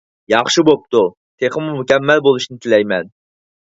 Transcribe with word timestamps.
ياخشى 0.33 0.63
بوپتۇ، 0.69 1.01
تېخىمۇ 1.43 1.75
مۇكەممەل 1.81 2.25
بولۇشىنى 2.29 2.63
تىلەيمەن! 2.67 3.13